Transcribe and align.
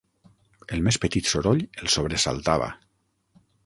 El 0.77 0.81
més 0.87 0.97
petit 1.03 1.31
soroll 1.33 1.63
el 1.83 1.95
sobresaltava. 1.99 2.75